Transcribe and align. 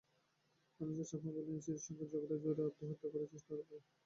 ধনঞ্জয় 0.79 1.07
চাকমা 1.09 1.31
বলেন, 1.37 1.57
স্ত্রীর 1.59 1.83
সঙ্গে 1.85 2.05
ঝগড়ার 2.11 2.39
জেরে 2.43 2.63
আত্মহত্যা 2.67 3.07
করেছেন 3.11 3.39
তাঁর 3.45 3.59
ভাই। 3.67 3.81